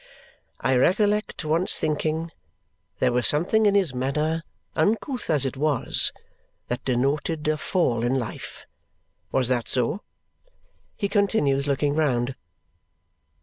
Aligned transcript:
"I 0.59 0.75
recollect 0.77 1.45
once 1.45 1.77
thinking 1.77 2.31
there 2.97 3.11
was 3.11 3.27
something 3.27 3.67
in 3.67 3.75
his 3.75 3.93
manner, 3.93 4.43
uncouth 4.75 5.29
as 5.29 5.45
it 5.45 5.55
was, 5.55 6.11
that 6.69 6.83
denoted 6.83 7.47
a 7.47 7.55
fall 7.55 8.03
in 8.03 8.15
life. 8.17 8.65
Was 9.31 9.47
that 9.49 9.67
so?" 9.67 10.01
he 10.97 11.07
continues, 11.07 11.67
looking 11.67 11.93
round. 11.93 12.33